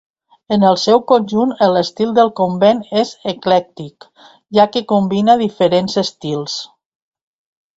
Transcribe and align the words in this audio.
En 0.55 0.63
el 0.69 0.77
seu 0.83 1.01
conjunt 1.11 1.51
l'estil 1.73 2.15
del 2.19 2.31
convent 2.39 2.81
és 3.01 3.11
eclèctic, 3.33 4.09
ja 4.59 4.67
que 4.73 4.85
combina 4.93 5.37
diferents 5.43 6.01
estils. 6.07 6.57